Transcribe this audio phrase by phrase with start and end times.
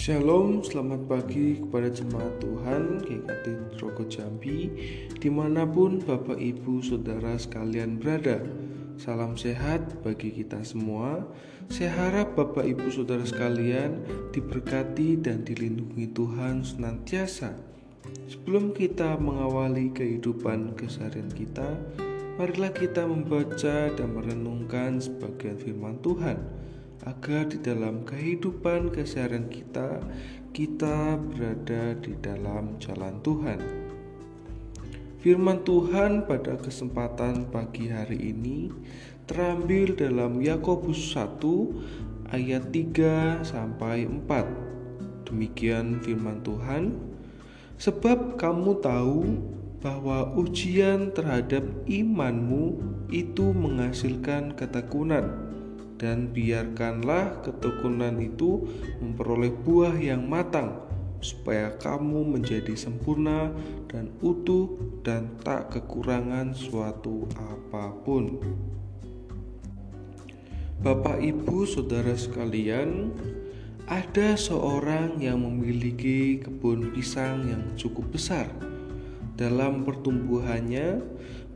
[0.00, 4.72] Shalom, selamat pagi kepada jemaat Tuhan GKT Rogo Jambi.
[5.12, 8.40] Di mana pun Bapak Ibu Saudara sekalian berada
[8.96, 11.28] Salam sehat bagi kita semua.
[11.68, 14.00] Saya harap Bapak Ibu Saudara sekalian
[14.32, 17.52] Diberkati dan dilindungi Tuhan senantiasa.
[18.24, 21.76] Sebelum kita mengawali kehidupan keseharian kita
[22.40, 26.40] Marilah kita membaca dan merenungkan sebagian firman Tuhan
[27.08, 30.04] agar di dalam kehidupan keseharian kita
[30.52, 33.60] kita berada di dalam jalan Tuhan.
[35.20, 38.72] Firman Tuhan pada kesempatan pagi hari ini
[39.28, 45.28] terambil dalam Yakobus 1 ayat 3 sampai 4.
[45.28, 46.98] Demikian firman Tuhan,
[47.78, 49.38] sebab kamu tahu
[49.80, 55.50] bahwa ujian terhadap imanmu itu menghasilkan ketekunan
[56.00, 58.64] dan biarkanlah ketekunan itu
[59.04, 60.80] memperoleh buah yang matang
[61.20, 63.52] supaya kamu menjadi sempurna
[63.92, 68.40] dan utuh dan tak kekurangan suatu apa pun.
[70.80, 73.12] Bapak, ibu, saudara sekalian,
[73.84, 78.48] ada seorang yang memiliki kebun pisang yang cukup besar.
[79.36, 81.04] Dalam pertumbuhannya,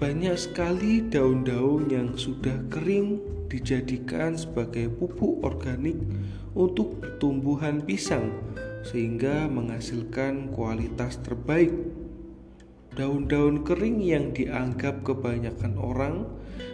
[0.00, 3.20] banyak sekali daun-daun yang sudah kering
[3.52, 6.00] dijadikan sebagai pupuk organik
[6.56, 8.32] untuk tumbuhan pisang
[8.80, 11.76] sehingga menghasilkan kualitas terbaik.
[12.96, 16.24] Daun-daun kering yang dianggap kebanyakan orang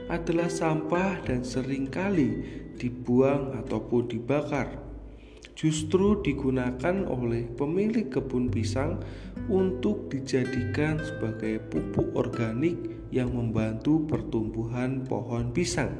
[0.06, 2.30] adalah sampah dan sering kali
[2.78, 4.85] dibuang ataupun dibakar.
[5.56, 9.00] Justru digunakan oleh pemilik kebun pisang
[9.48, 12.76] untuk dijadikan sebagai pupuk organik
[13.08, 15.96] yang membantu pertumbuhan pohon pisang.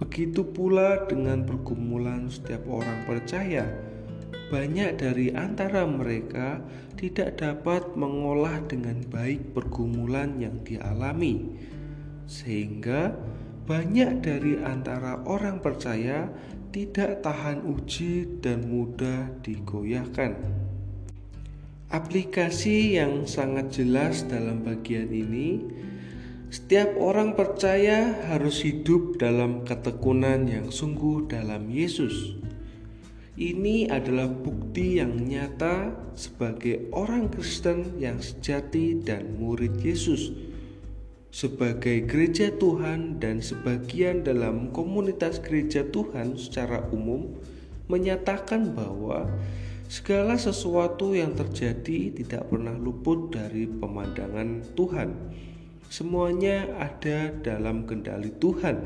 [0.00, 3.68] Begitu pula dengan pergumulan setiap orang percaya.
[4.48, 6.64] Banyak dari antara mereka
[6.96, 11.60] tidak dapat mengolah dengan baik pergumulan yang dialami,
[12.24, 13.12] sehingga
[13.68, 16.26] banyak dari antara orang percaya
[16.72, 20.40] tidak tahan uji dan mudah digoyahkan.
[21.92, 25.60] Aplikasi yang sangat jelas dalam bagian ini
[26.48, 32.40] setiap orang percaya harus hidup dalam ketekunan yang sungguh dalam Yesus.
[33.36, 40.51] Ini adalah bukti yang nyata sebagai orang Kristen yang sejati dan murid Yesus.
[41.32, 47.40] Sebagai gereja Tuhan dan sebagian dalam komunitas gereja Tuhan secara umum
[47.88, 49.32] menyatakan bahwa
[49.88, 55.08] segala sesuatu yang terjadi tidak pernah luput dari pemandangan Tuhan
[55.88, 58.76] semuanya ada dalam kendali Tuhan.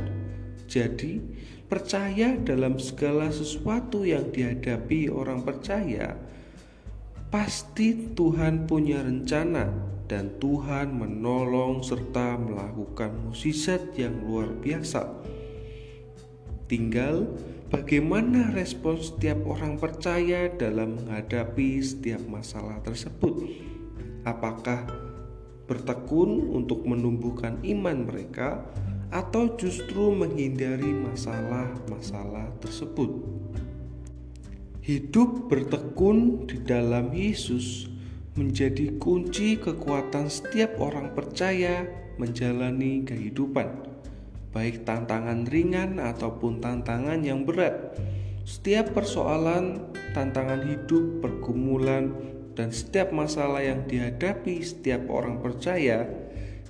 [0.70, 1.18] Jadi,
[1.66, 6.14] percaya dalam segala sesuatu yang dihadapi orang percaya,
[7.26, 15.02] pasti Tuhan punya rencana dan Tuhan menolong serta melakukan mukjizat yang luar biasa.
[16.66, 17.26] Tinggal
[17.70, 23.50] bagaimana respon setiap orang percaya dalam menghadapi setiap masalah tersebut.
[24.26, 24.86] Apakah
[25.66, 28.62] bertekun untuk menumbuhkan iman mereka,
[29.10, 33.22] atau justru menghindari masalah-masalah tersebut.
[34.82, 37.90] Hidup bertekun di dalam Yesus
[38.36, 41.88] menjadi kunci kekuatan setiap orang percaya
[42.20, 43.88] menjalani kehidupan,
[44.52, 47.96] baik tantangan ringan ataupun tantangan yang berat.
[48.46, 52.14] Setiap persoalan, tantangan hidup, pergumulan,
[52.56, 56.08] dan setiap masalah yang dihadapi setiap orang percaya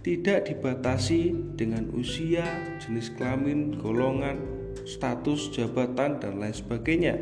[0.02, 2.46] tidak dibatasi dengan usia,
[2.78, 4.38] jenis kelamin, golongan,
[4.86, 7.14] status, jabatan, dan lain sebagainya.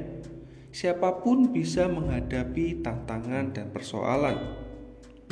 [0.74, 4.34] Siapa pun bisa menghadapi tantangan dan persoalan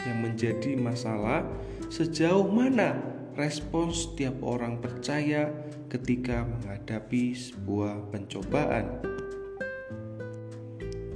[0.06, 1.42] yang menjadi masalah
[1.90, 3.02] sejauh mana
[3.34, 5.50] respons setiap orang percaya
[5.90, 9.02] ketika menghadapi sebuah pencobaan.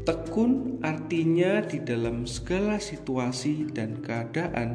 [0.02, 4.74] Tekun artinya di dalam segala situasi dan keadaan,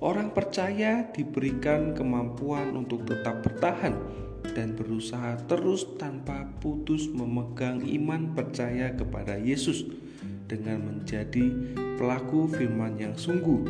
[0.00, 8.92] orang percaya diberikan kemampuan untuk tetap bertahan dan berusaha terus tanpa putus memegang iman percaya
[8.94, 9.84] kepada Yesus
[10.48, 11.52] dengan menjadi
[12.00, 13.68] pelaku firman yang sungguh.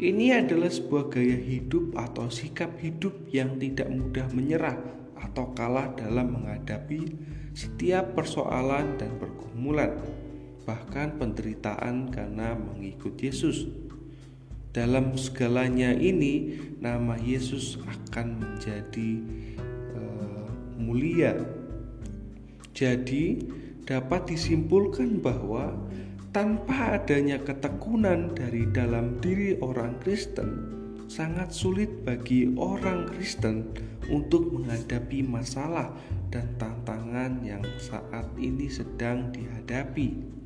[0.00, 4.80] Ini adalah sebuah gaya hidup atau sikap hidup yang tidak mudah menyerah
[5.20, 7.12] atau kalah dalam menghadapi
[7.52, 10.00] setiap persoalan dan pergumulan,
[10.64, 13.68] bahkan penderitaan karena mengikut Yesus.
[14.70, 19.18] Dalam segalanya ini, nama Yesus akan menjadi
[20.80, 21.36] mulia.
[22.72, 23.44] Jadi,
[23.84, 25.76] dapat disimpulkan bahwa
[26.30, 30.78] tanpa adanya ketekunan dari dalam diri orang Kristen,
[31.10, 33.66] sangat sulit bagi orang Kristen
[34.14, 35.90] untuk menghadapi masalah
[36.30, 40.38] dan tantangan yang saat ini sedang dihadapi.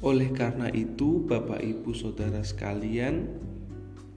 [0.00, 3.28] Oleh karena itu, Bapak, Ibu, saudara sekalian,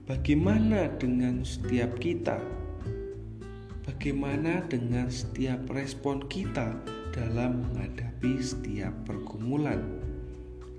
[0.08, 2.40] bagaimana dengan setiap kita?
[4.02, 6.74] Bagaimana dengan setiap respon kita
[7.14, 9.78] dalam menghadapi setiap pergumulan?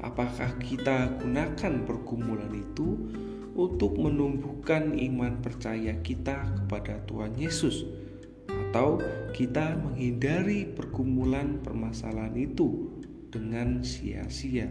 [0.03, 2.99] Apakah kita gunakan pergumulan itu
[3.55, 7.87] untuk menumbuhkan iman percaya kita kepada Tuhan Yesus,
[8.51, 8.99] atau
[9.31, 12.91] kita menghindari pergumulan permasalahan itu
[13.31, 14.67] dengan sia-sia.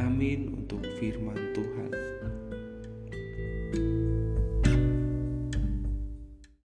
[0.00, 1.92] Amin untuk firman Tuhan.